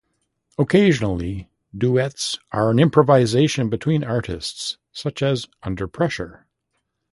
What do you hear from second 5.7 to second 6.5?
Pressure".